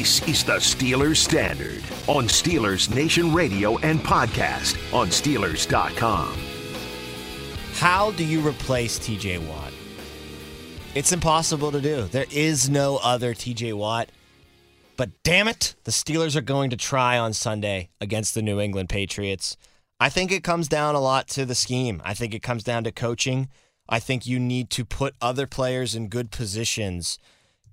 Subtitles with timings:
[0.00, 6.34] This is the Steelers Standard on Steelers Nation Radio and podcast on Steelers.com.
[7.74, 9.74] How do you replace TJ Watt?
[10.94, 12.04] It's impossible to do.
[12.04, 14.08] There is no other TJ Watt.
[14.96, 18.88] But damn it, the Steelers are going to try on Sunday against the New England
[18.88, 19.58] Patriots.
[20.00, 22.00] I think it comes down a lot to the scheme.
[22.06, 23.50] I think it comes down to coaching.
[23.86, 27.18] I think you need to put other players in good positions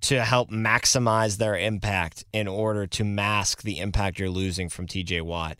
[0.00, 5.22] to help maximize their impact in order to mask the impact you're losing from TJ
[5.22, 5.58] Watt.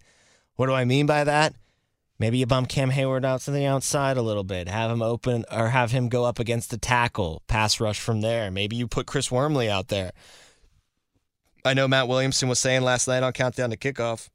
[0.56, 1.54] What do I mean by that?
[2.18, 5.44] Maybe you bump Cam Heyward out to the outside a little bit, have him open
[5.52, 8.50] or have him go up against the tackle, pass rush from there.
[8.50, 10.10] Maybe you put Chris Wormley out there.
[11.64, 14.30] I know Matt Williamson was saying last night on Countdown to Kickoff.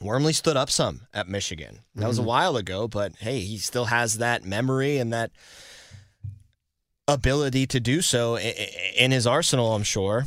[0.00, 1.80] Wormley stood up some at Michigan.
[1.94, 2.08] That mm-hmm.
[2.08, 5.30] was a while ago, but hey, he still has that memory and that
[7.08, 10.26] ability to do so in his arsenal, I'm sure.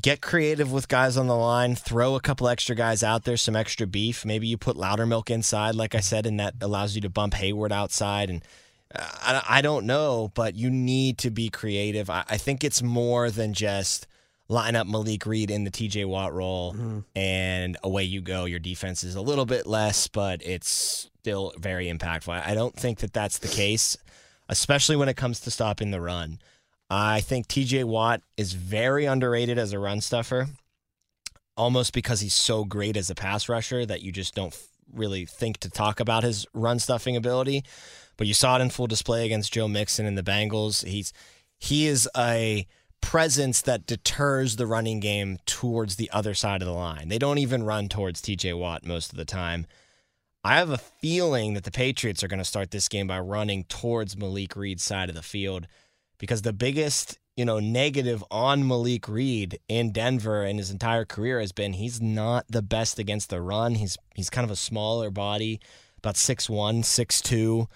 [0.00, 3.56] Get creative with guys on the line, throw a couple extra guys out there, some
[3.56, 4.26] extra beef.
[4.26, 7.72] Maybe you put Loudermilk inside, like I said, and that allows you to bump Heyward
[7.72, 8.28] outside.
[8.28, 8.44] And
[8.94, 12.10] uh, I, don't know, but you need to be creative.
[12.10, 14.06] I think it's more than just
[14.48, 17.00] line up Malik Reed in the TJ Watt role mm-hmm.
[17.16, 18.44] and away you go.
[18.44, 22.46] Your defense is a little bit less, but it's still very impactful.
[22.46, 23.96] I don't think that that's the case
[24.48, 26.38] especially when it comes to stopping the run.
[26.88, 30.48] I think TJ Watt is very underrated as a run stuffer,
[31.56, 34.56] almost because he's so great as a pass rusher that you just don't
[34.92, 37.64] really think to talk about his run stuffing ability.
[38.16, 40.84] But you saw it in full display against Joe Mixon and the Bengals.
[40.86, 41.12] He's
[41.58, 42.66] he is a
[43.00, 47.08] presence that deters the running game towards the other side of the line.
[47.08, 49.66] They don't even run towards TJ Watt most of the time.
[50.46, 53.64] I have a feeling that the Patriots are going to start this game by running
[53.64, 55.66] towards Malik Reed's side of the field
[56.18, 61.40] because the biggest, you know, negative on Malik Reed in Denver in his entire career
[61.40, 63.74] has been he's not the best against the run.
[63.74, 65.58] He's he's kind of a smaller body,
[65.98, 67.66] about 6'1, 6'2,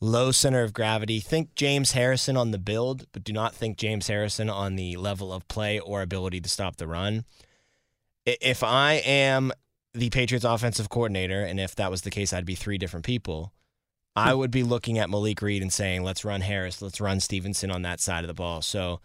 [0.00, 1.20] low center of gravity.
[1.20, 5.32] Think James Harrison on the build, but do not think James Harrison on the level
[5.32, 7.24] of play or ability to stop the run.
[8.24, 9.52] If I am
[9.96, 13.52] the Patriots offensive coordinator, and if that was the case, I'd be three different people.
[14.14, 17.70] I would be looking at Malik Reed and saying, let's run Harris, let's run Stevenson
[17.70, 18.62] on that side of the ball.
[18.62, 19.00] So,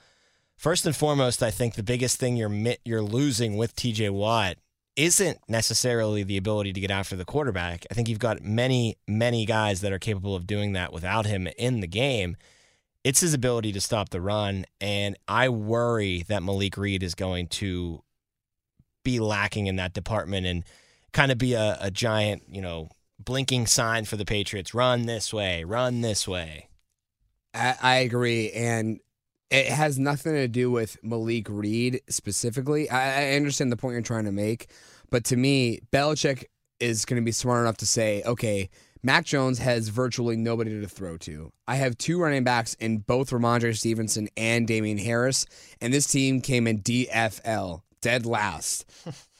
[0.55, 4.57] first and foremost, I think the biggest thing you're you're losing with TJ Watt
[4.95, 7.85] isn't necessarily the ability to get after the quarterback.
[7.89, 11.47] I think you've got many, many guys that are capable of doing that without him
[11.57, 12.37] in the game.
[13.03, 14.65] It's his ability to stop the run.
[14.79, 18.03] And I worry that Malik Reed is going to
[19.03, 20.63] be lacking in that department and
[21.13, 22.89] kind of be a, a giant, you know,
[23.19, 26.67] blinking sign for the Patriots run this way, run this way.
[27.53, 28.51] I, I agree.
[28.51, 28.99] And
[29.49, 32.89] it has nothing to do with Malik Reed specifically.
[32.89, 34.67] I, I understand the point you're trying to make,
[35.09, 36.45] but to me, Belichick
[36.79, 38.69] is going to be smart enough to say, okay,
[39.03, 41.51] Mac Jones has virtually nobody to throw to.
[41.67, 45.45] I have two running backs in both Rhamondre Stevenson and Damien Harris,
[45.81, 48.89] and this team came in DFL, dead last,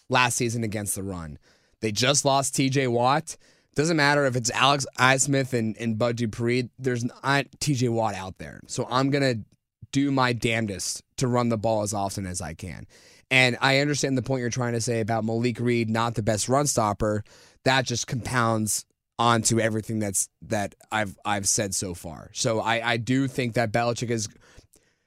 [0.10, 1.38] last season against the run.
[1.82, 3.38] They just lost TJ Watt.
[3.76, 8.38] Doesn't matter if it's Alex Highsmith and, and Bud Dupree, there's not TJ Watt out
[8.38, 8.60] there.
[8.68, 9.46] So I'm going to
[9.92, 12.86] do my damnedest to run the ball as often as I can.
[13.30, 16.50] And I understand the point you're trying to say about Malik Reed, not the best
[16.50, 17.24] run stopper.
[17.64, 18.86] That just compounds
[19.18, 22.32] onto everything that's that I've I've said so far.
[22.34, 24.28] So I, I do think that Belichick is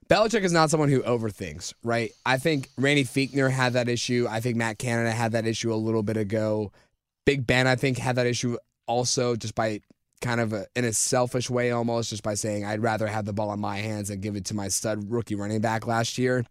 [0.08, 2.12] Belichick is not someone who overthinks, right?
[2.26, 4.26] I think Randy Fichtner had that issue.
[4.28, 6.72] I think Matt Canada had that issue a little bit ago.
[7.24, 9.80] Big Ben, I think, had that issue also just by
[10.20, 13.32] kind of a, in a selfish way almost, just by saying I'd rather have the
[13.32, 16.44] ball in my hands and give it to my stud rookie running back last year.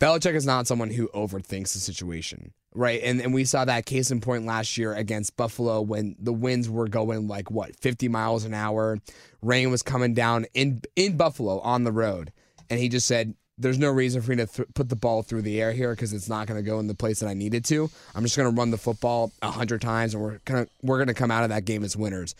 [0.00, 3.00] Belichick is not someone who overthinks the situation, right?
[3.02, 6.68] And and we saw that case in point last year against Buffalo when the winds
[6.70, 8.98] were going like what 50 miles an hour,
[9.42, 12.32] rain was coming down in in Buffalo on the road,
[12.70, 15.42] and he just said, "There's no reason for me to th- put the ball through
[15.42, 17.54] the air here because it's not going to go in the place that I need
[17.54, 17.90] it to.
[18.14, 21.08] I'm just going to run the football a hundred times, and we're gonna we're going
[21.08, 22.34] to come out of that game as winners."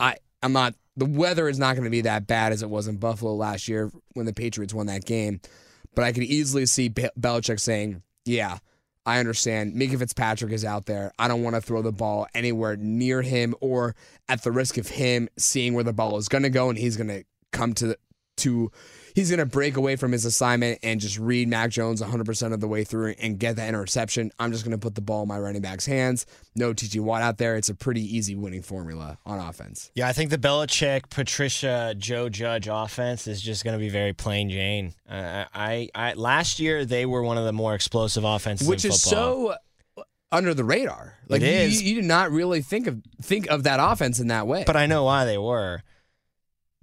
[0.00, 0.74] I I'm not.
[0.96, 3.66] The weather is not going to be that bad as it was in Buffalo last
[3.66, 5.40] year when the Patriots won that game.
[5.94, 8.58] But I could easily see Be- Belichick saying, "Yeah,
[9.06, 9.74] I understand.
[9.74, 11.12] Minkah Fitzpatrick is out there.
[11.18, 13.94] I don't want to throw the ball anywhere near him or
[14.28, 16.96] at the risk of him seeing where the ball is going to go, and he's
[16.96, 17.98] going to come to the,
[18.38, 18.70] to
[19.14, 22.60] he's going to break away from his assignment and just read Mac Jones 100% of
[22.60, 24.32] the way through and get that interception.
[24.38, 26.26] I'm just going to put the ball in my running back's hands.
[26.54, 27.56] No TJ Watt out there.
[27.56, 29.90] It's a pretty easy winning formula on offense.
[29.94, 34.12] Yeah, I think the Belichick, Patricia, Joe Judge offense is just going to be very
[34.12, 34.94] plain Jane.
[35.08, 38.90] Uh, I, I last year they were one of the more explosive offenses, which in
[38.90, 39.54] is so
[40.32, 41.16] under the radar.
[41.28, 44.64] Like you, you did not really think of think of that offense in that way.
[44.66, 45.82] But I know why they were.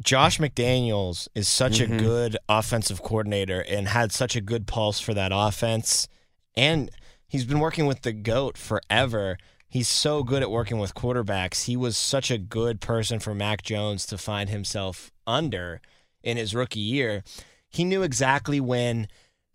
[0.01, 1.95] Josh McDaniels is such Mhm.
[1.95, 6.07] a good offensive coordinator and had such a good pulse for that offense.
[6.55, 6.89] And
[7.27, 9.37] he's been working with the GOAT forever.
[9.67, 11.63] He's so good at working with quarterbacks.
[11.65, 15.81] He was such a good person for Mac Jones to find himself under
[16.23, 17.23] in his rookie year.
[17.69, 19.07] He knew exactly when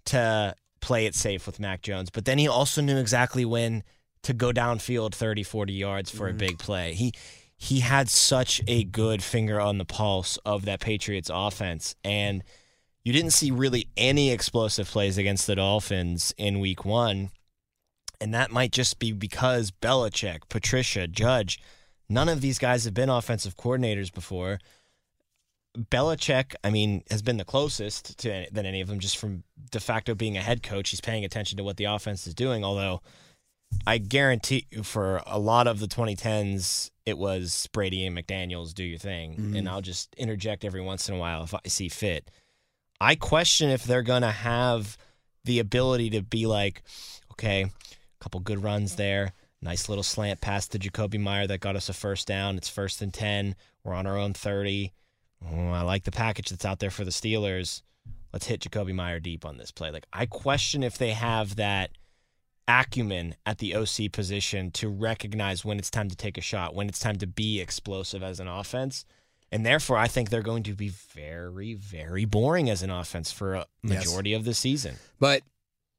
[0.07, 3.83] to play it safe with Mac Jones, but then he also knew exactly when
[4.23, 6.95] to go downfield 30, 40 yards for a big play.
[6.95, 7.13] He
[7.57, 11.95] he had such a good finger on the pulse of that Patriots offense.
[12.05, 12.45] And
[13.03, 17.31] you didn't see really any explosive plays against the Dolphins in week one.
[18.21, 21.61] And that might just be because Belichick, Patricia, Judge,
[22.09, 24.59] none of these guys have been offensive coordinators before.
[25.77, 29.81] Belichick, I mean, has been the closest to than any of them, just from de
[29.81, 30.91] facto being a head coach.
[30.91, 32.65] He's paying attention to what the offense is doing.
[32.65, 33.03] Although,
[33.87, 38.85] I guarantee you, for a lot of the 2010s, it was Brady and McDaniels do
[38.85, 39.69] your thing, and mm-hmm.
[39.69, 42.31] I'll just interject every once in a while if I see fit.
[43.01, 44.99] I question if they're gonna have
[45.45, 46.83] the ability to be like,
[47.33, 47.71] okay, a
[48.21, 49.33] couple good runs there,
[49.63, 52.57] nice little slant pass to Jakobi Meyer that got us a first down.
[52.57, 53.55] It's first and ten.
[53.85, 54.93] We're on our own thirty.
[55.49, 57.83] Oh, I like the package that's out there for the Steelers.
[58.33, 59.93] Let's hit Jakobi Meyer deep on this play.
[59.93, 61.91] Like I question if they have that
[62.69, 66.89] acumen at the OC position to recognize when it's time to take a shot, when
[66.89, 69.05] it's time to be explosive as an offense.
[69.53, 73.55] And therefore, I think they're going to be very, very boring as an offense for
[73.55, 74.05] a Yes.
[74.07, 74.97] majority of the season.
[75.21, 75.43] but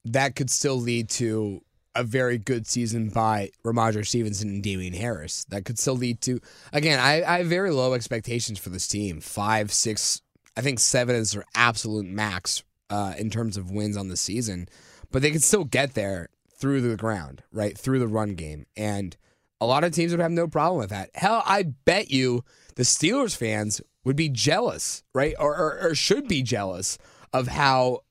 [0.06, 1.62] that could still lead to
[1.94, 5.46] a very good season by Rhamondre Stevenson and Damien Harris.
[5.50, 6.40] That could still lead to
[6.72, 7.00] again.
[7.00, 9.20] I, I have very low expectations for this team.
[9.20, 10.22] Five, six,
[10.56, 14.70] I think seven is their absolute max uh, in terms of wins on the season.
[15.12, 19.16] But they could still get there through the ground, right through the run game, and
[19.60, 21.10] a lot of teams would have no problem with that.
[21.16, 22.44] Hell, I bet you
[22.76, 26.98] the Steelers fans would be jealous, right, or, or, or should be jealous
[27.34, 28.02] of how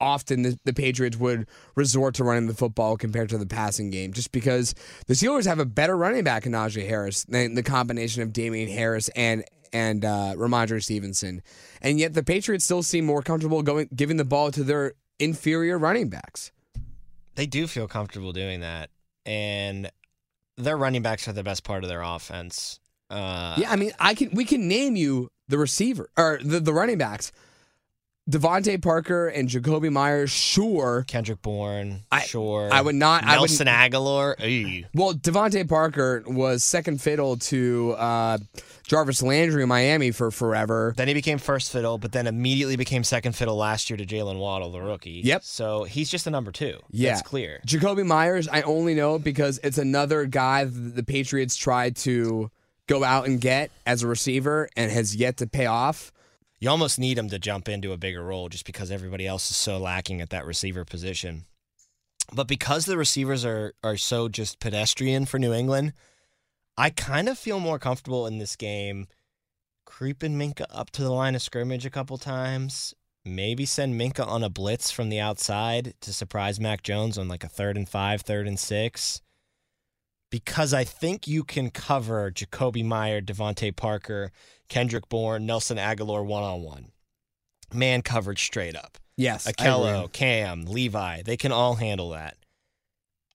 [0.00, 4.12] often the, the Patriots would resort to running the football compared to the passing game,
[4.12, 4.74] just because
[5.06, 8.68] the Steelers have a better running back in Najee Harris than the combination of Damien
[8.68, 11.42] Harris and and uh, Rhamondre Stevenson,
[11.80, 15.78] and yet the Patriots still seem more comfortable going giving the ball to their inferior
[15.78, 16.50] running backs.
[17.40, 18.90] They do feel comfortable doing that.
[19.24, 19.90] And
[20.58, 22.80] their running backs are the best part of their offense.
[23.08, 26.74] Uh, yeah, I mean, I can we can name you the receiver or the, the
[26.74, 27.32] running backs.
[28.30, 31.04] DeVante Parker and Jakobi Meyers, sure.
[31.08, 32.68] Kendrick Bourne, I- sure.
[32.72, 34.38] I would not- I would- Nelson Agholor.
[34.38, 34.84] Ew.
[34.94, 38.38] Well, DeVante Parker was second fiddle to uh,
[38.86, 40.94] Jarvis Landry in Miami for forever.
[40.96, 44.38] Then he became first fiddle, but then immediately became second fiddle last year to Jaylen
[44.38, 45.22] Waddle, the rookie.
[45.24, 45.42] Yep.
[45.42, 46.78] So he's just a number two.
[46.90, 47.60] Yeah, That's clear.
[47.66, 52.50] Jakobi Meyers, I only know because it's another guy that the Patriots tried to
[52.86, 56.12] go out and get as a receiver and has yet to pay off.
[56.60, 59.56] You almost need him to jump into a bigger role just because everybody else is
[59.56, 61.46] so lacking at that receiver position.
[62.32, 65.94] But because the receivers are are so just pedestrian for New England,
[66.76, 69.08] I kind of feel more comfortable in this game
[69.86, 72.94] creeping Minkah up to the line of scrimmage a couple times.
[73.24, 77.42] Maybe send Minkah on a blitz from the outside to surprise Mac Jones on like
[77.42, 79.20] a third and five, third and six.
[80.30, 84.30] Because I think you can cover Jakobi Meyer, DeVante Parker,
[84.68, 86.92] Kendrick Bourne, Nelson Agholor one on one.
[87.72, 88.98] Man coverage straight up.
[89.16, 90.10] Yes, Ahkello.
[90.12, 92.36] Cam, Levi, they can all handle that.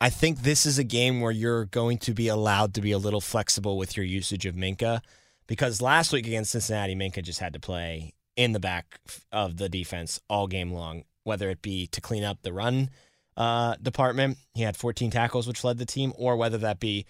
[0.02, 2.98] I think this is a game where you're going to be allowed to be a
[2.98, 5.02] little flexible with your usage of Minkah
[5.48, 9.00] because last week against Cincinnati, Minkah just had to play in the back
[9.32, 12.90] of the defense all game long, whether it be to clean up the run
[13.38, 14.38] uh, department.
[14.54, 17.06] He had 14 tackles, which led the team, or whether that be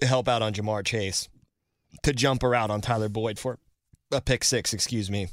[0.00, 1.28] to help out on Ja'Marr Chase,
[2.02, 3.58] to jump around on Tyler Boyd for
[4.10, 5.28] a pick six, excuse me.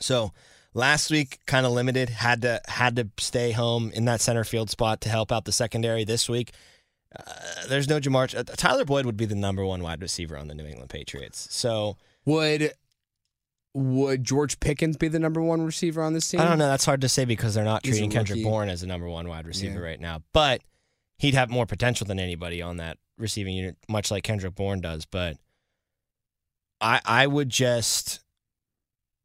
[0.00, 0.32] So
[0.74, 4.70] last week, kind of limited, had to had to stay home in that center field
[4.70, 6.04] spot to help out the secondary.
[6.04, 6.52] This week,
[7.16, 7.22] uh,
[7.68, 8.38] there's no Ja'Marr.
[8.38, 11.48] Uh, Tyler Boyd would be the number one wide receiver on the New England Patriots.
[11.50, 12.72] So would
[13.78, 16.40] would George Pickens be the number one receiver on this team?
[16.40, 16.66] I don't know.
[16.68, 18.42] That's hard to say because they're not He's treating Kendrick.
[18.42, 19.86] Bourne as a number one wide receiver Yeah.
[19.86, 20.22] right now.
[20.32, 20.62] But
[21.18, 25.04] he'd have more potential than anybody on that receiving unit, much like Kendrick Bourne does.
[25.04, 25.36] But
[26.80, 28.20] I I would just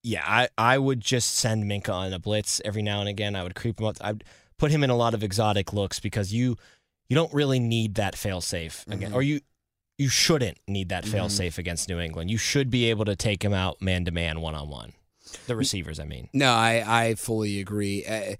[0.04, 3.36] yeah, I, I would just send Minkah on a blitz every now and again.
[3.36, 3.98] I would creep him up.
[4.02, 4.24] I'd
[4.58, 6.58] put him in a lot of exotic looks because you
[7.08, 9.16] you don't really need that fail safe again, Mhm.
[9.16, 9.42] or you
[10.02, 11.32] you shouldn't need that fail Mhm.
[11.32, 12.30] safe against New England.
[12.32, 14.94] You should be able to take him out man to man, one on one.
[15.48, 16.30] The receivers, I mean.
[16.34, 18.04] No, I, I fully agree.
[18.06, 18.36] Uh,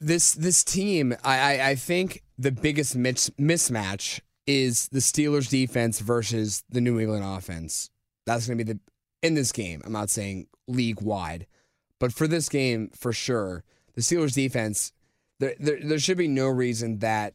[0.00, 5.98] this this team, I, I, I think the biggest mis- mismatch is the Steelers defense
[6.00, 7.90] versus the New England offense.
[8.24, 8.80] That's going to be the
[9.22, 9.82] in this game.
[9.84, 11.46] I'm not saying league wide,
[11.98, 14.92] but for this game for sure, the Steelers defense.
[15.40, 17.34] There, there, there should be no reason that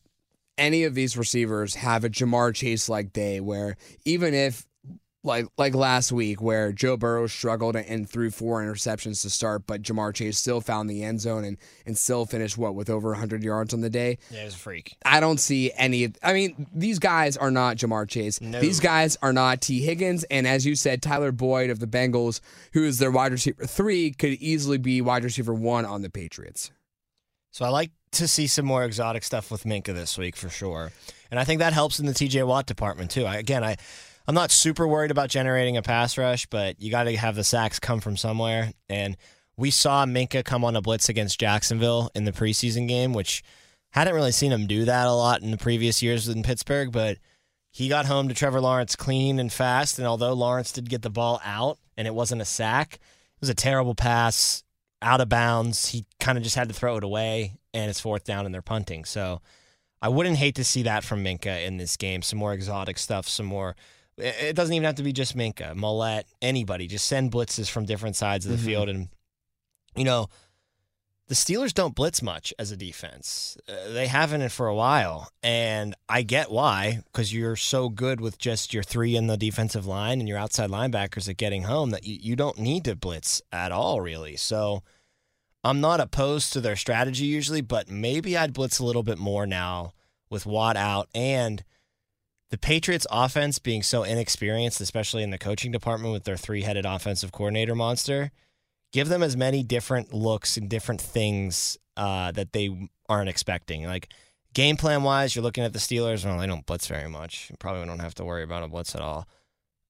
[0.57, 4.65] any of these receivers have a Ja'Marr Chase like day where even if
[5.23, 9.81] like like last week where Joe Burrow struggled and threw four interceptions to start, but
[9.81, 13.43] Ja'Marr Chase still found the end zone and and still finished what with over 100
[13.43, 14.17] yards on the day.
[14.29, 14.95] Yeah, was a freak.
[15.05, 16.13] I don't see any.
[16.21, 18.41] I mean, these guys are not Ja'Marr Chase.
[18.41, 18.59] No.
[18.59, 22.41] These guys are not Tee Higgins, and as you said, Tyler Boyd of the Bengals,
[22.73, 26.71] who is their wide receiver three, could easily be wide receiver one on the Patriots.
[27.51, 30.91] So I like to see some more exotic stuff with Minkah this week for sure,
[31.31, 33.25] and I think that helps in the TJ Watt department too.
[33.25, 33.77] I, again, I
[34.27, 37.43] I'm not super worried about generating a pass rush, but you got to have the
[37.43, 38.71] sacks come from somewhere.
[38.87, 39.17] And
[39.57, 43.43] we saw Minkah come on a blitz against Jacksonville in the preseason game, which
[43.91, 47.17] hadn't really seen him do that a lot in the previous years in Pittsburgh, but
[47.69, 49.97] he got home to Trevor Lawrence clean and fast.
[49.97, 53.49] And although Lawrence did get the ball out and it wasn't a sack, it was
[53.49, 54.63] a terrible pass
[55.03, 55.89] out of bounds.
[55.89, 58.61] He kind of just had to throw it away, and it's fourth down and they're
[58.61, 59.05] punting.
[59.05, 59.41] So
[60.01, 62.21] I wouldn't hate to see that from Minkah in this game.
[62.21, 63.75] Some more exotic stuff, some more.
[64.17, 66.87] It doesn't even have to be just Minkah, Millette, anybody.
[66.87, 68.65] Just send blitzes from different sides of the Mhm.
[68.65, 68.89] field.
[68.89, 69.09] And,
[69.95, 70.27] you know,
[71.27, 73.57] the Steelers don't blitz much as a defense.
[73.67, 75.29] Uh, they haven't for a while.
[75.41, 79.85] And I get why, because you're so good with just your three in the defensive
[79.85, 83.41] line and your outside linebackers at getting home that you, you don't need to blitz
[83.51, 84.35] at all, really.
[84.35, 84.83] So
[85.63, 89.47] I'm not opposed to their strategy usually, but maybe I'd blitz a little bit more
[89.47, 89.93] now
[90.29, 91.63] with Watt out and
[92.49, 97.31] the Patriots offense being so inexperienced, especially in the coaching department with their three-headed offensive
[97.31, 98.31] coordinator monster.
[98.93, 103.85] Give them as many different looks and different things uh, that they aren't expecting.
[103.85, 104.09] Like
[104.53, 106.23] game plan wise, you're looking at the Steelers.
[106.23, 107.49] Well, they don't blitz very much.
[107.49, 109.27] You probably don't have to worry about a blitz at all.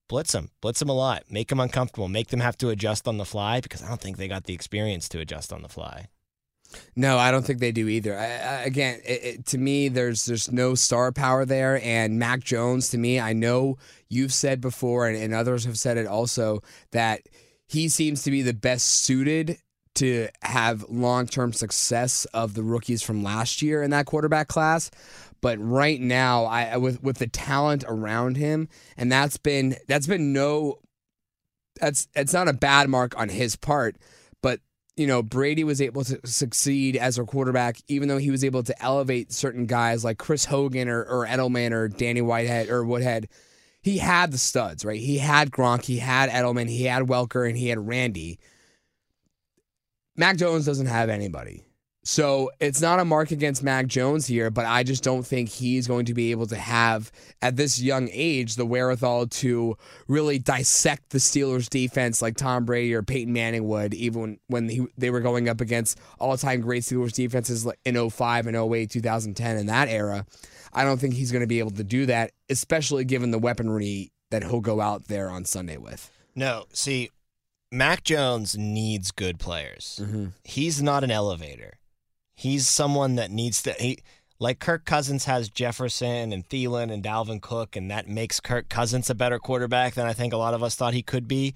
[0.08, 1.24] Blitz them, blitz them a lot.
[1.30, 2.08] Make them uncomfortable.
[2.08, 4.54] Make them have to adjust on the fly because I don't think they got the
[4.54, 6.08] experience to adjust on the fly.
[6.96, 8.18] No, I don't think they do either.
[8.18, 11.80] I, I, again, it, it, to me, there's there's no star power there.
[11.84, 13.78] And Mac Jones, to me, I know
[14.10, 17.22] you've said before, and, and others have said it also, that
[17.68, 19.58] he seems to be the best suited
[19.96, 24.90] to have long term success of the rookies from last year in that quarterback class.
[25.42, 30.34] But right now, I with with the talent around him, and that's been that's been
[30.34, 30.80] no
[31.80, 33.98] that's it's not a bad mark on his part,
[34.42, 34.62] but
[34.96, 38.64] you know, Brady was able to succeed as a quarterback, even though he was able
[38.64, 43.28] to elevate certain guys like Chris Hogan or, or Edelman or Danny Whitehead or Woodhead.
[43.84, 45.00] He had the studs, right?
[45.00, 48.40] He had Gronk, he had Edelman, he had Welker, and he had Randy.
[50.16, 51.66] Mac Jones doesn't have anybody.
[52.06, 55.88] So it's not a mark against Mac Jones here, but I just don't think he's
[55.88, 59.78] going to be able to have, at this young age, the wherewithal to
[60.10, 64.86] really dissect the Steelers defense like Tom Brady or Peyton Manning would, even when he,
[64.98, 69.58] they were going up against all time great Steelers defenses in 05 and 08, 2010,
[69.58, 70.26] in that era.
[70.74, 74.12] I don't think he's going to be able to do that, especially given the weaponry
[74.30, 76.12] that he'll go out there on Sunday with.
[76.36, 77.12] No, see,
[77.72, 80.00] Mac Jones needs good players.
[80.02, 80.28] Mm-hmm.
[80.44, 81.78] He's not an elevator.
[82.44, 83.72] He's someone that needs to.
[83.72, 84.00] He
[84.38, 89.10] like Kirk Cousins has Jefferson and Thielen and Dalvin Cook, and that makes Kirk Cousins
[89.10, 91.54] a better quarterback than I think a lot of us thought he could be.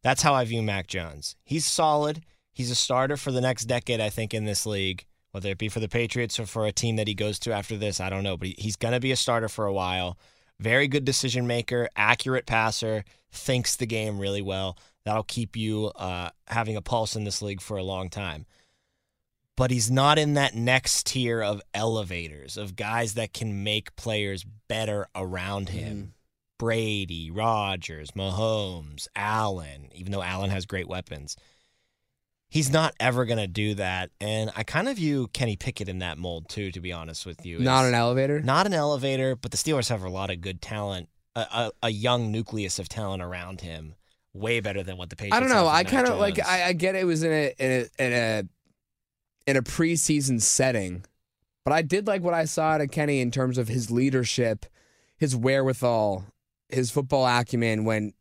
[0.00, 1.34] That's how I view Mac Jones.
[1.42, 2.22] He's solid.
[2.52, 5.06] He's a starter for the next decade, I think, in this league.
[5.32, 7.76] Whether it be for the Patriots or for a team that he goes to after
[7.76, 8.36] this, I don't know.
[8.36, 10.16] But he's going to be a starter for a while.
[10.60, 13.02] Very good decision maker, accurate passer,
[13.32, 14.78] thinks the game really well.
[15.04, 18.46] That'll keep you uh, having a pulse in this league for a long time.
[19.58, 24.46] But he's not in that next tier of elevators, of guys that can make players
[24.68, 25.96] better around him.
[25.96, 26.10] Mm-hmm.
[26.60, 31.36] Brady, Rodgers, Mahomes, Allen, even though Allen has great weapons.
[32.48, 34.10] He's not ever going to do that.
[34.20, 37.44] And I kind of view Kenny Pickett in that mold, too, to be honest with
[37.44, 37.58] you.
[37.58, 38.40] Not It's an elevator.
[38.40, 41.90] Not an elevator, but the Steelers have a lot of good talent, a, a, a
[41.90, 43.96] young nucleus of talent around him,
[44.32, 45.66] way better than what the Patriots I don't know.
[45.66, 46.38] I kind of like.
[46.44, 48.44] I, I get it was in a in a in a
[49.48, 51.04] in a preseason setting,
[51.64, 54.66] but I did like what I saw out of Kenny in terms of his leadership,
[55.16, 56.26] his wherewithal,
[56.68, 58.12] his football acumen when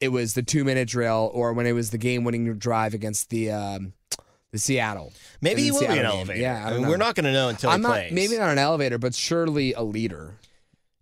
[0.00, 3.30] it was the two minute drill or when it was the game winning drive against
[3.30, 3.92] the um,
[4.50, 5.12] the Seattle.
[5.40, 6.04] Maybe he will be an game.
[6.04, 6.40] elevator.
[6.40, 8.12] Yeah, I I mean, we're not going to know until I'm he not plays.
[8.12, 10.34] maybe not an elevator, but surely a leader.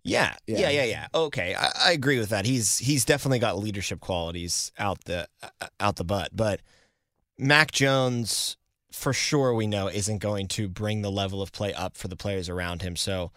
[0.03, 0.59] Yeah, Yeah.
[0.59, 1.07] yeah, yeah, yeah.
[1.15, 2.45] Okay, I, I agree with that.
[2.45, 6.29] He's he's definitely got leadership qualities out the uh, out the butt.
[6.33, 6.61] But
[7.39, 8.57] Mac Jones,
[8.93, 12.15] for sure, we know isn't going to bring the level of play up for the
[12.15, 12.95] players around him.
[12.95, 13.31] So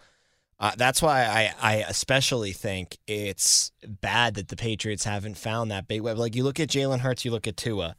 [0.59, 5.87] uh, that's why I I especially think it's bad that the Patriots haven't found that
[5.87, 6.17] big web.
[6.17, 7.95] Like you look at Jalen Hurts, you look at Tua.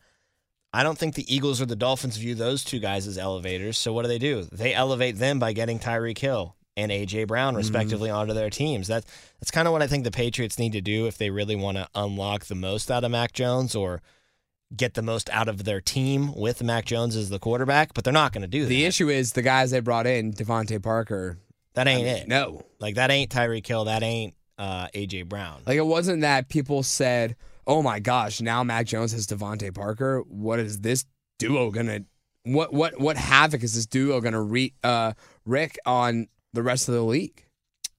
[0.73, 3.79] I don't think the Eagles or the Dolphins view those two guys as elevators.
[3.79, 4.43] So what do they do?
[4.53, 8.87] They elevate them by getting Tyreek Hill and AJ Brown respectively onto their teams.
[8.87, 9.05] That
[9.41, 11.77] that's kind of what I think the Patriots need to do if they really want
[11.77, 14.01] to unlock the most out of Mac Jones or
[14.77, 18.13] get the most out of their team with Mac Jones as the quarterback, but they're
[18.13, 18.69] not going to do that.
[18.69, 21.39] The issue is the guys they brought in, DeVante Parker.
[21.75, 22.29] that ain't I mean, it.
[22.29, 25.63] No, Like that ain't Tyreek Hill, that ain't uh, AJ Brown.
[25.67, 30.21] Like it wasn't that people said, "Oh my gosh, now Mac Jones has DeVante Parker.
[30.27, 31.05] What is this
[31.39, 32.01] duo gonna?
[32.43, 35.13] What what what havoc is this duo gonna re, uh,
[35.45, 37.45] wreak on the rest of the league?"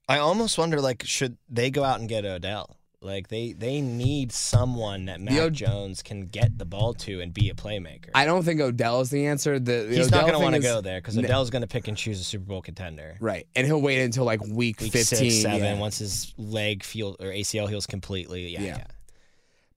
[0.08, 2.79] I almost wonder like should they go out and get Odell?
[3.02, 7.50] Like they they need someone that Mac Jones can get the ball to and be
[7.50, 8.10] a playmaker.
[8.14, 9.58] I don't think Odell is the answer.
[9.58, 11.88] The, the He's not going to want to go there because Odell's going to pick
[11.88, 13.16] and choose a Super Bowl contender.
[13.22, 15.32] right, and he'll wait until like week, Week fifteen.
[15.32, 15.80] six, seven, yeah.
[15.80, 18.50] once his leg feel or ACL heals completely.
[18.50, 18.78] Yeah, Yeah.
[18.78, 18.84] yeah.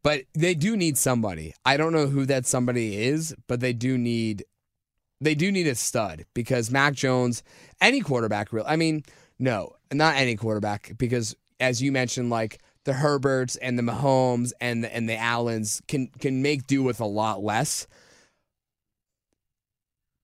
[0.02, 1.54] But they do need somebody.
[1.64, 4.44] I don't know who that somebody is, but they do need
[5.20, 7.44] they do need a stud because Mac Jones,
[7.80, 9.04] any quarterback real I mean,
[9.38, 14.84] no, not any quarterback because as you mentioned like the Herberts and the Mahomes and
[14.84, 17.86] the, and the Allens can can make do with a lot less.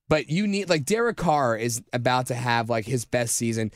[0.08, 3.70] But you need like Derek Carr is about to have like his best season.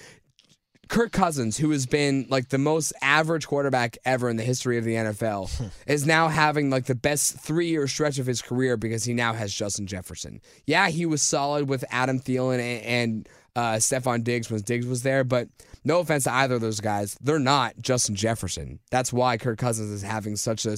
[0.88, 4.84] Kirk Cousins, who has been like the most average quarterback ever in the history of
[4.84, 5.66] the NFL, hmm.
[5.86, 9.32] is now having like the best three year stretch of his career because he now
[9.32, 10.40] has Justin Jefferson.
[10.66, 15.02] Yeah, he was solid with Adam Thielen and, and uh, Stephon Diggs when Diggs was
[15.02, 15.48] there, but
[15.84, 18.80] no offense to either of those guys, they're not Justin Jefferson.
[18.90, 20.76] That's why Kirk Cousins is having such a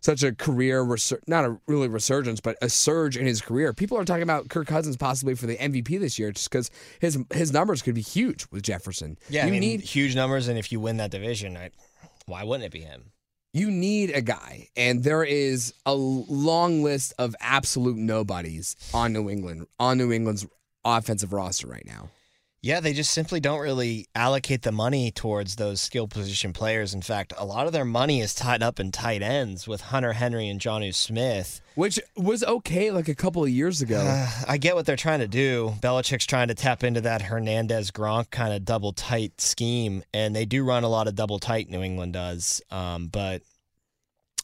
[0.00, 3.72] such a career resur- not a really resurgence, but a surge in his career.
[3.72, 7.18] People are talking about Kirk Cousins possibly for the MVP this year, just because his
[7.32, 9.18] his numbers could be huge with Jefferson.
[9.28, 11.70] Yeah, you I mean, need huge numbers, and if you win that division, I,
[12.26, 13.12] why wouldn't it be him?
[13.56, 19.30] you need a guy, and there is a long list of absolute nobodies on New
[19.30, 20.46] England on New England's
[20.86, 22.10] offensive roster right now.
[22.62, 26.94] Yeah, they just simply don't really allocate the money towards those skill position players.
[26.94, 30.14] In fact, a lot of their money is tied up in tight ends with Hunter
[30.14, 31.60] Henry and Jonnu Smith.
[31.76, 34.00] Which was okay like a couple of years ago.
[34.00, 35.74] Uh, I get what they're trying to do.
[35.80, 40.44] Belichick's trying to tap into that Hernandez Gronk kind of double tight scheme, and they
[40.44, 41.70] do run a lot of double tight.
[41.70, 43.42] New England does, um, but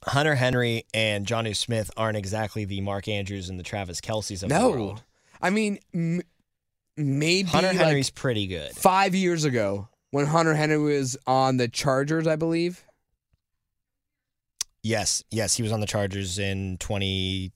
[0.04, 4.48] Hunter Henry and Jonnu Smith aren't exactly the Mark Andrews and the Travis Kelces of
[4.48, 5.02] the no, world.
[5.40, 6.22] I mean m-
[6.96, 8.72] maybe Hunter like Henry's pretty good.
[8.72, 12.84] five years ago when Hunter Henry was on the Chargers, I believe.
[14.84, 17.52] Yes, yes, he was on the Chargers in 2020,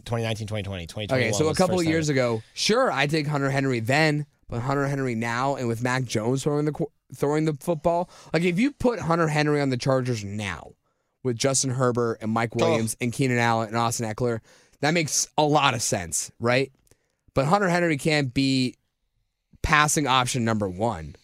[0.00, 2.14] 2019, 2020, 2021 Okay, so a couple of years time.
[2.16, 6.42] ago, sure, I take Hunter Henry then, but Hunter Henry now, and with Mac Jones
[6.42, 6.72] throwing the
[7.14, 10.72] throwing the football, like if you put Hunter Henry on the Chargers now,
[11.22, 12.64] with Justin Herbert and Mike Oh.
[12.64, 14.40] Williams and Keenan Allen and Austin Ekeler,
[14.80, 16.72] that makes a lot of sense, right?
[17.34, 18.76] But Hunter Henry can't be
[19.62, 21.16] passing option number one.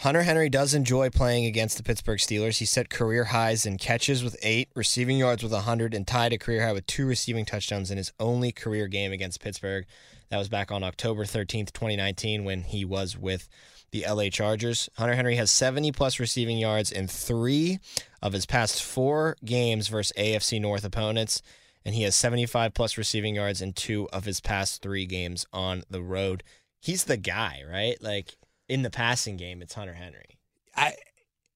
[0.00, 2.58] Hunter Henry does enjoy playing against the Pittsburgh Steelers.
[2.58, 6.38] He set career highs in catches with eight, receiving yards with 100, and tied a
[6.38, 9.86] career high with two receiving touchdowns in his only career game against Pittsburgh.
[10.28, 13.48] That was back on October 13th, 2019, when he was with
[13.90, 14.90] the LA Chargers.
[14.98, 17.78] Hunter Henry has 70 plus receiving yards in three
[18.20, 21.40] of his past four games versus AFC North opponents,
[21.86, 25.84] and he has 75 plus receiving yards in two of his past three games on
[25.88, 26.42] the road.
[26.80, 28.00] He's the guy, right?
[28.02, 28.36] Like
[28.68, 30.38] in the passing game, it's Hunter Henry.
[30.76, 30.94] I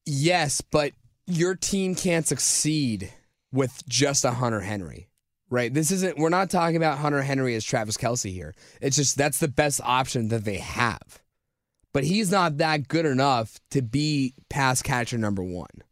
[0.07, 0.93] Yes, but
[1.27, 3.13] your team can't succeed
[3.53, 5.09] with just a Hunter Henry.
[5.51, 5.73] Right.
[5.73, 8.55] This isn't we're not talking about Hunter Henry as Travis Kelce here.
[8.81, 11.21] It's just that's the best option that they have.
[11.93, 15.83] But he's not that good enough to be pass catcher number one.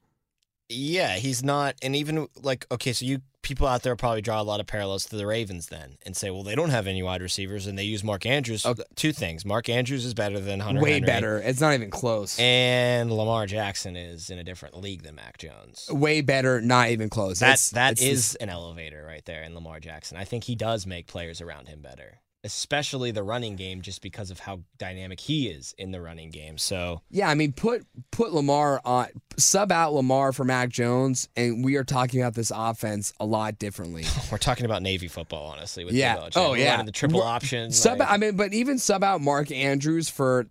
[0.69, 1.75] Yeah, he's not.
[1.83, 5.07] And even like, okay, so you people out there probably draw a lot of parallels
[5.07, 7.85] to the Ravens then and say, well, they don't have any wide receivers and they
[7.85, 8.67] use Mark Andrews.
[8.67, 8.83] Okay.
[8.97, 11.39] Two things Mark Andrews is better than Hunter Way Henry, better.
[11.39, 12.39] It's not even close.
[12.39, 15.89] And Lamar Jackson is in a different league than Mac Jones.
[15.91, 17.39] Way better, not even close.
[17.39, 20.17] That It's- that it's is an elevator right there in Lamar Jackson.
[20.19, 24.31] I think he does make players around him better, especially the running game, just because
[24.31, 26.57] of how dynamic he is in the running game.
[26.57, 31.63] So Yeah, I mean, put put Lamar on sub out Lamar for Mac Jones, and
[31.63, 34.05] we are talking about this offense a lot differently.
[34.33, 35.85] we're talking about Navy football, honestly.
[35.85, 36.29] With Yeah.
[36.35, 36.83] Oh, We're yeah.
[36.83, 37.71] the triple option.
[37.73, 40.47] Sub, like- I mean, but even sub out Mark Andrews for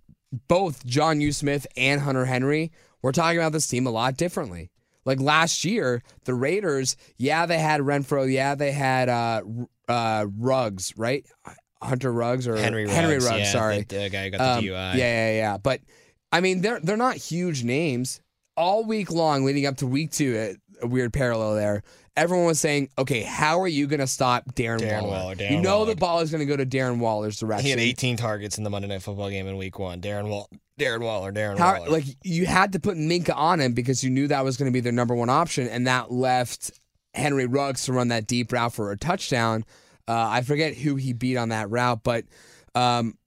[0.48, 2.72] both Jonnu Smith and Hunter Henry.
[3.02, 4.70] We're talking about this team a lot differently.
[5.06, 9.42] Like last year, the Raiders, yeah, they had Renfrow, yeah, they had uh,
[9.88, 11.26] uh, Ruggs, right?
[11.82, 13.82] Hunter Ruggs or Henry Ruggs, Henry Ruggs, yeah, sorry.
[13.82, 14.96] the, the guy who got the Um, DUI.
[14.96, 15.58] Yeah, yeah, yeah.
[15.58, 15.82] But
[16.32, 18.22] I mean, they're they're not huge names.
[18.56, 20.36] All week long, leading up to week two,
[20.82, 21.84] a, a weird parallel there.
[22.16, 25.18] Everyone was saying, "Okay, how are you going to stop Darren, Darren Waller?
[25.20, 25.94] Waller, Darren you know Waller.
[25.94, 27.66] the ball is going to go to Darren Waller's direction.
[27.66, 30.02] He had 18 targets in the Monday Night Football game in Week One.
[30.02, 31.92] Darren Wall, Darren Waller, Darren How, Waller.
[31.92, 34.74] like you had to put Minkah on him because you knew that was going to
[34.74, 36.72] be their number one option, and that left
[37.14, 39.64] Henry Ruggs to run that deep route for a touchdown.
[40.08, 42.26] Uh, I forget who he beat on that route, but
[42.76, 43.18] um,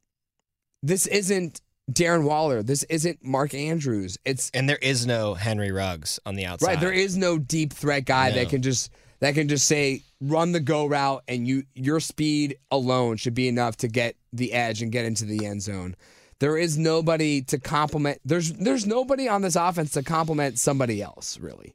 [0.83, 2.63] this isn't Darren Waller.
[2.63, 4.17] This isn't Mark Andrews.
[4.25, 6.67] It's and there is no Henry Ruggs on the outside.
[6.69, 6.81] right.
[6.81, 8.37] There is no deep threat guy No.
[8.37, 8.91] that can just
[9.21, 13.49] that can just say run the go route, and you your speed alone should be
[13.49, 15.97] enough to get the edge and get into the end zone.
[16.39, 18.21] There is nobody to complement.
[18.25, 21.75] There's there's nobody on this offense to complement somebody else really.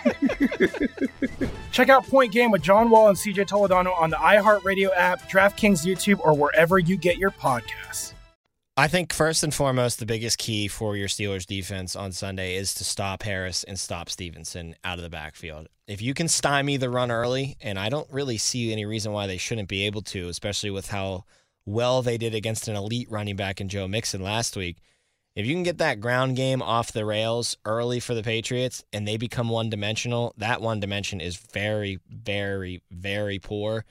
[1.71, 5.85] Check out Point Game with John Wall and CJ Toledano on the iHeartRadio app, DraftKings
[5.85, 8.13] YouTube, or wherever you get your podcasts.
[8.77, 12.73] I think first and foremost, the biggest key for your Steelers defense on Sunday is
[12.75, 15.67] to stop Harris and stop Stevenson out of the backfield.
[15.87, 19.27] If you can stymie the run early, and I don't really see any reason why
[19.27, 21.25] they shouldn't be able to, especially with how
[21.65, 24.77] well they did against an elite running back in Joe Mixon last week.
[25.35, 29.07] If you can get that ground game off the rails early for the Patriots and
[29.07, 33.85] they become one dimensional, that one dimension is very, very, very poor.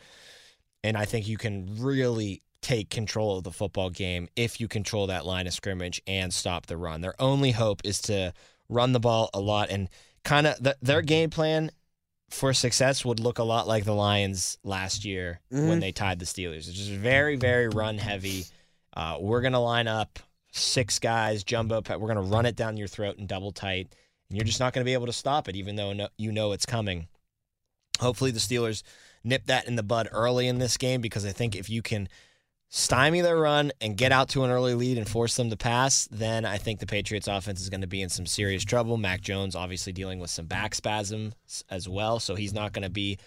[0.85, 5.07] And I think you can really take control of the football game if you control
[5.07, 7.00] that line of scrimmage and stop the run.
[7.00, 8.35] Their only hope is to
[8.68, 9.88] run the ball a lot and
[10.24, 11.70] kind of th- their game plan
[12.29, 16.26] for success would look a lot like the Lions last year when they tied the
[16.26, 16.68] Steelers.
[16.68, 18.44] It's just very, very run heavy.
[18.94, 20.18] Uh, we're going to line up
[20.50, 21.82] six guys, jumbo.
[21.88, 23.94] We're going to run it down your throat and double tight.
[24.28, 26.52] And you're just not going to be able to stop it, even though you know
[26.52, 27.08] it's coming.
[27.98, 28.82] Hopefully, the Steelers
[29.24, 32.08] nip that in the bud early in this game because I think if you can
[32.68, 36.08] stymie their run and get out to an early lead and force them to pass,
[36.10, 38.96] then I think the Patriots offense is going to be in some serious trouble.
[38.96, 42.90] Mac Jones obviously dealing with some back spasms as well, so he's not going to
[42.90, 43.18] be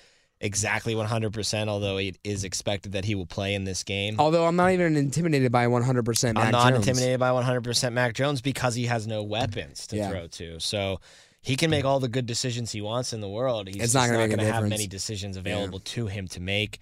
[0.44, 4.18] exactly 100%, although it is expected that he will play in this game.
[4.20, 6.88] Although I'm not even intimidated by 100% Mac I'm not Jones.
[6.88, 10.10] intimidated by 100% Mac Jones because he has no weapons to Yeah.
[10.10, 10.60] throw to.
[10.60, 11.00] So
[11.42, 13.68] he can make all the good decisions he wants in the world.
[13.68, 16.80] He's It's not a gonna have many decisions available to him to make.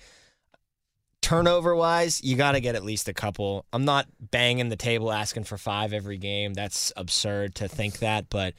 [1.21, 3.63] Turnover wise, you got to get at least a couple.
[3.71, 6.53] I'm not banging the table asking for five every game.
[6.55, 8.55] That's absurd to think that, but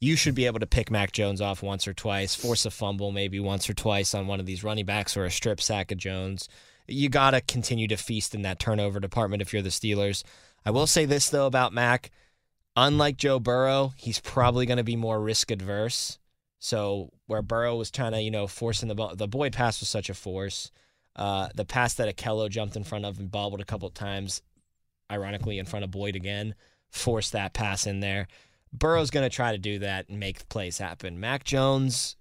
[0.00, 3.10] you should be able to pick Mac Jones off once or twice, force a fumble
[3.10, 5.98] maybe once or twice on one of these running backs or a strip sack of
[5.98, 6.48] Jones.
[6.86, 10.22] You got to continue to feast in that turnover department if you're the Steelers.
[10.64, 12.10] I will say this though about Mac,
[12.76, 16.18] unlike Joe Burrow, he's probably going to be more risk adverse.
[16.60, 19.88] So where Burrow was trying to, you know, forcing the ball, the Boyd pass was
[19.88, 20.70] such a force.
[21.14, 24.42] Uh, the pass that Ahkello jumped in front of and bobbled a couple times,
[25.10, 26.54] ironically in front of Boyd again,
[26.90, 28.28] forced that pass in there.
[28.72, 31.18] Burrow's going to try to do that and make plays happen.
[31.20, 32.16] Mac Jones,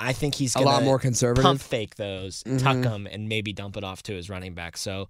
[0.00, 1.42] I think he's A lot more conservative.
[1.44, 2.82] pump fake those, tuck Mhm.
[2.82, 4.76] them, and maybe dump it off to his running back.
[4.76, 5.08] So,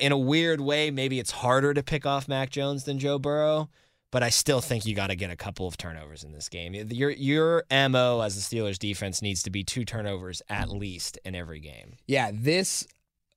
[0.00, 3.68] in a weird way, maybe it's harder to pick off Mac Jones than Joe Burrow,
[4.12, 6.74] but I still think you got to get a couple of turnovers in this game.
[6.74, 11.34] Your your mo as the Steelers defense needs to be two turnovers at least in
[11.34, 11.94] every game.
[12.06, 12.86] Yeah, this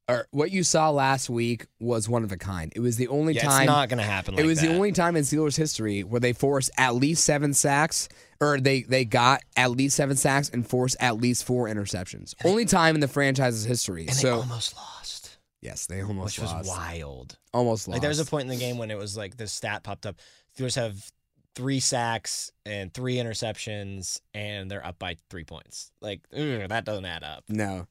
[0.10, 2.74] or what you saw last week was one of a kind.
[2.76, 4.36] It was the only Yeah, time it's not going to happen.
[4.36, 4.68] Like it was that.
[4.68, 8.10] the only time in Steelers history where they forced at least seven sacks,
[8.42, 12.34] or they they got at least seven sacks and forced at least four interceptions.
[12.44, 14.02] Only time in the franchise's history.
[14.02, 17.38] and they so almost lost, yes, they almost lost which was wild.
[17.54, 17.96] Almost lost.
[17.96, 20.06] Like there was a point in the game when it was like this stat popped
[20.06, 20.16] up.
[20.58, 21.12] Steelers have
[21.56, 25.92] three sacks and three interceptions, and they're up by three points.
[26.02, 27.44] Like ugh, that doesn't add up.
[27.50, 27.88] No.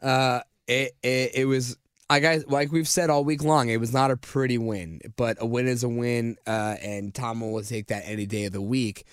[0.00, 0.40] Uh
[0.70, 1.76] it, it it was
[2.08, 5.36] I guys like we've said all week long, it was not a pretty win, but
[5.40, 8.62] a win is a win, uh, and Tom will take that any day of the
[8.62, 9.04] week.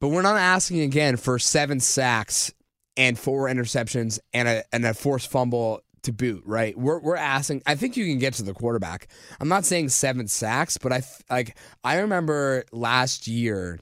[0.00, 2.52] But we're not asking again for seven sacks
[2.96, 6.76] and four interceptions and a and a forced fumble to boot, right?
[6.76, 7.62] We're we're asking.
[7.66, 9.06] I think you can get to the quarterback.
[9.40, 13.78] I'm not saying seven sacks, but I like I remember last year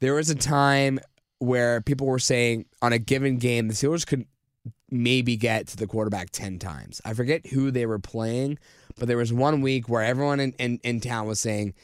[0.00, 1.00] there was a time
[1.38, 4.26] where people were saying on a given game the Steelers could
[4.92, 7.00] maybe get to the quarterback 10 times.
[7.04, 8.58] I forget who they were playing,
[8.98, 11.74] but there was one week where everyone in, in, in town was saying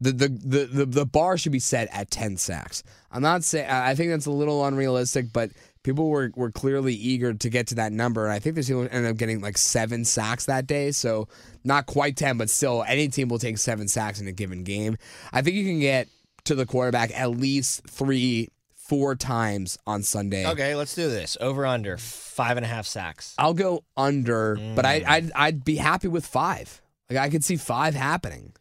[0.00, 2.82] the, the, the, the, the bar should be set at 10 sacks.
[3.10, 5.50] I'm not saying, I think that's a little unrealistic, but
[5.84, 8.24] people were, were clearly eager to get to that number.
[8.24, 10.90] And I think the Steelers ended up getting like seven sacks that day.
[10.90, 11.28] So
[11.62, 14.96] not quite 10, but still any team will take seven sacks in a given game.
[15.32, 16.08] I think you can get
[16.44, 18.48] to the quarterback at least three,
[18.92, 20.46] four times on Sunday.
[20.46, 21.38] Okay, let's do this.
[21.40, 23.34] Over under five and a half sacks.
[23.38, 25.08] I'll go under, but I, Mm.
[25.08, 26.82] I'd I'd be happy with five.
[27.08, 28.52] Like I could see five happening.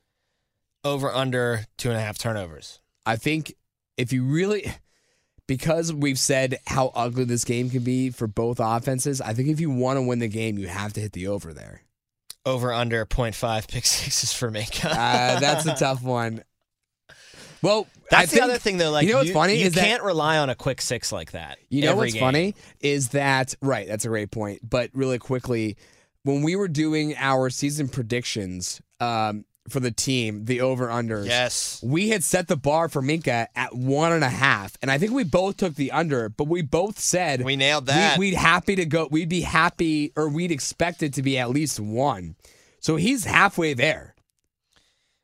[0.86, 2.80] Over under two and a half turnovers.
[3.06, 3.54] I think
[3.98, 4.72] if you really,
[5.48, 9.60] because we've said how ugly this game can be for both offenses, I think if
[9.60, 11.82] you want to win the game, you have to hit the over there.
[12.46, 14.86] Over under 0.5 pick sixes for Minkah.
[14.92, 16.44] Uh, that's a tough one.
[17.64, 18.92] Well, That's I the think, other thing, though.
[18.92, 21.58] Like, you know what's funny You is can't rely on a quick six like that.
[21.70, 22.20] You know what's game.
[22.20, 23.88] funny is that right.
[23.88, 24.68] That's a great point.
[24.68, 25.78] But really quickly,
[26.24, 31.80] when we were doing our season predictions um, for the team, the over unders, Yes.
[31.84, 35.12] we had set the bar for Minkah at one and a half, and I think
[35.14, 36.30] we both took the under.
[36.30, 38.18] But we both said We nailed that.
[38.18, 39.08] We, would happy to go.
[39.10, 42.36] We'd be happy, or we'd expect it to be at least one.
[42.80, 44.16] So he's halfway there.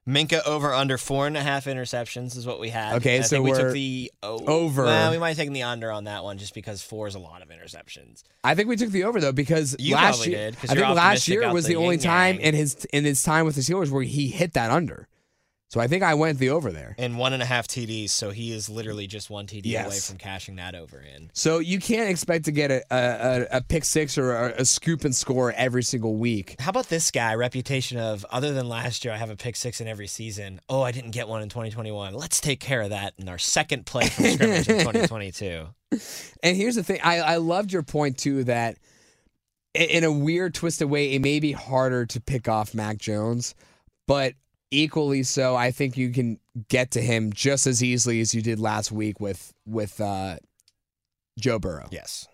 [0.08, 2.96] Minkah over under four and a half interceptions is what we had.
[2.96, 4.86] Okay, And I so think we we're took the o- over.
[4.86, 7.20] Well, we might have taken the under on that one just because four is a
[7.20, 8.24] lot of interceptions.
[8.44, 11.28] I think we took the over though because You last year, did, I think last
[11.28, 12.44] year was the the only time yang.
[12.46, 15.08] in his in his time with the Steelers where he hit that under.
[15.70, 16.96] So I think I went the over there.
[16.98, 20.18] And one and a half TDs, so he is literally just one TD away from
[20.18, 21.30] cashing that over in.
[21.34, 24.66] So you can't expect to get a a, a, a pick six or a, a
[24.66, 26.56] scoop and score every single week.
[26.60, 27.36] How about this guy?
[27.36, 30.62] Reputation of other than last year, I have a pick six in every season.
[30.70, 32.14] Oh, I didn't get one in 2021.
[32.14, 35.68] Let's take care of that in our second play from scrimmage in 2022.
[36.44, 38.78] And here's the thing: I I loved your point too that
[39.74, 43.54] in a weird twisted way, it may be harder to pick off Mac Jones,
[44.08, 44.34] but
[44.72, 48.60] equally so, I think you can get to him just as easily as you did
[48.60, 50.38] last week with with uh,
[51.40, 51.88] Joe Burrow.
[51.92, 52.28] Yes.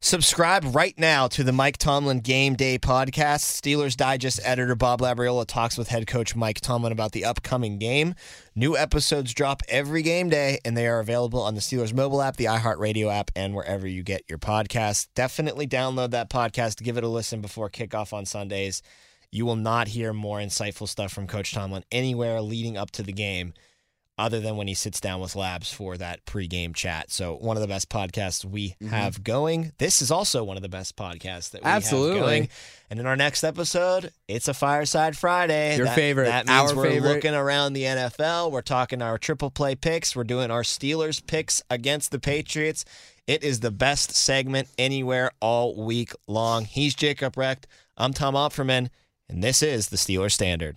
[0.00, 3.40] Subscribe right now to the Mike Tomlin Game Day podcast.
[3.60, 8.14] Steelers Digest editor Bob Labriola talks with head coach Mike Tomlin about the upcoming game.
[8.54, 12.36] New episodes drop every game day, and they are available on the Steelers mobile app,
[12.36, 15.08] the iHeartRadio app, and wherever you get your podcasts.
[15.14, 16.82] Definitely download that podcast.
[16.82, 18.82] Give it a listen before kickoff on Sundays.
[19.36, 23.12] You will not hear more insightful stuff from Coach Tomlin anywhere leading up to the
[23.12, 23.52] game
[24.18, 27.10] other than when he sits down with Labs for that pregame chat.
[27.10, 28.86] So one of the best podcasts we Mm-hmm.
[28.88, 29.72] have going.
[29.76, 32.16] This is also one of the best podcasts that we Absolutely.
[32.16, 32.48] have going.
[32.88, 35.76] And in our next episode, it's a Fireside Friday.
[35.76, 37.12] Your That- favorite, That means our we're favorite.
[37.16, 38.50] looking around the NFL.
[38.50, 40.16] We're talking our triple play picks.
[40.16, 42.86] We're doing our Steelers picks against the Patriots.
[43.26, 46.64] It is the best segment anywhere all week long.
[46.64, 47.66] He's Jacob Recht.
[47.98, 48.88] I'm Tom Opferman,
[49.28, 50.76] and this is the Steelers Standard.